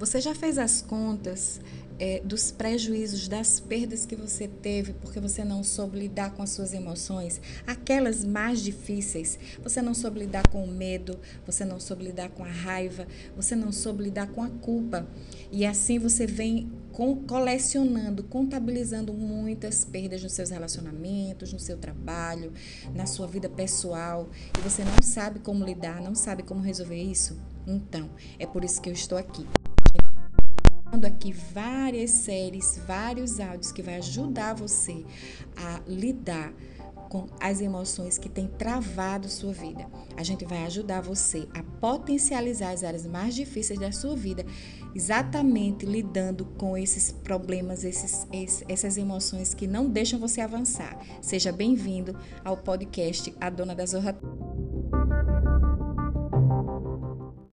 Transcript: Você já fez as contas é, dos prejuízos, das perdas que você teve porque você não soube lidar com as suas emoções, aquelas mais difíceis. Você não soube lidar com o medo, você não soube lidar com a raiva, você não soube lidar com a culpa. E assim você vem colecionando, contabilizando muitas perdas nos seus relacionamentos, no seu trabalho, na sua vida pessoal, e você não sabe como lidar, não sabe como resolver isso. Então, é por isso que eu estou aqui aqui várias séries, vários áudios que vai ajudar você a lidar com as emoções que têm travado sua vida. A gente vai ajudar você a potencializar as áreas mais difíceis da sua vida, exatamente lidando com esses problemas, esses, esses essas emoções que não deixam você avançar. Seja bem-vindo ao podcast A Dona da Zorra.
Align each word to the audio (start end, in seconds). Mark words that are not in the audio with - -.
Você 0.00 0.18
já 0.18 0.34
fez 0.34 0.56
as 0.56 0.80
contas 0.80 1.60
é, 1.98 2.22
dos 2.24 2.50
prejuízos, 2.50 3.28
das 3.28 3.60
perdas 3.60 4.06
que 4.06 4.16
você 4.16 4.48
teve 4.48 4.94
porque 4.94 5.20
você 5.20 5.44
não 5.44 5.62
soube 5.62 5.98
lidar 5.98 6.30
com 6.30 6.42
as 6.42 6.48
suas 6.48 6.72
emoções, 6.72 7.38
aquelas 7.66 8.24
mais 8.24 8.62
difíceis. 8.62 9.38
Você 9.62 9.82
não 9.82 9.92
soube 9.92 10.20
lidar 10.20 10.48
com 10.48 10.64
o 10.64 10.66
medo, 10.66 11.20
você 11.44 11.66
não 11.66 11.78
soube 11.78 12.04
lidar 12.04 12.30
com 12.30 12.42
a 12.42 12.48
raiva, 12.48 13.06
você 13.36 13.54
não 13.54 13.70
soube 13.70 14.04
lidar 14.04 14.28
com 14.28 14.42
a 14.42 14.48
culpa. 14.48 15.06
E 15.52 15.66
assim 15.66 15.98
você 15.98 16.26
vem 16.26 16.72
colecionando, 17.26 18.24
contabilizando 18.24 19.12
muitas 19.12 19.84
perdas 19.84 20.22
nos 20.22 20.32
seus 20.32 20.48
relacionamentos, 20.48 21.52
no 21.52 21.58
seu 21.58 21.76
trabalho, 21.76 22.54
na 22.94 23.04
sua 23.04 23.26
vida 23.26 23.50
pessoal, 23.50 24.30
e 24.58 24.62
você 24.62 24.82
não 24.82 25.02
sabe 25.02 25.40
como 25.40 25.62
lidar, 25.62 26.00
não 26.00 26.14
sabe 26.14 26.42
como 26.42 26.62
resolver 26.62 27.02
isso. 27.02 27.38
Então, 27.66 28.08
é 28.38 28.46
por 28.46 28.64
isso 28.64 28.80
que 28.80 28.88
eu 28.88 28.94
estou 28.94 29.18
aqui 29.18 29.46
aqui 31.06 31.32
várias 31.32 32.10
séries, 32.10 32.80
vários 32.86 33.40
áudios 33.40 33.72
que 33.72 33.82
vai 33.82 33.96
ajudar 33.96 34.54
você 34.54 35.04
a 35.56 35.80
lidar 35.86 36.52
com 37.10 37.26
as 37.40 37.60
emoções 37.60 38.16
que 38.16 38.28
têm 38.28 38.46
travado 38.46 39.28
sua 39.28 39.52
vida. 39.52 39.86
A 40.16 40.22
gente 40.22 40.44
vai 40.44 40.64
ajudar 40.64 41.00
você 41.00 41.48
a 41.52 41.62
potencializar 41.80 42.70
as 42.70 42.84
áreas 42.84 43.04
mais 43.04 43.34
difíceis 43.34 43.80
da 43.80 43.90
sua 43.90 44.14
vida, 44.14 44.46
exatamente 44.94 45.84
lidando 45.84 46.44
com 46.56 46.78
esses 46.78 47.10
problemas, 47.10 47.82
esses, 47.82 48.26
esses 48.32 48.64
essas 48.68 48.96
emoções 48.96 49.52
que 49.52 49.66
não 49.66 49.90
deixam 49.90 50.20
você 50.20 50.40
avançar. 50.40 50.96
Seja 51.20 51.50
bem-vindo 51.50 52.16
ao 52.44 52.56
podcast 52.56 53.34
A 53.40 53.50
Dona 53.50 53.74
da 53.74 53.84
Zorra. 53.84 54.16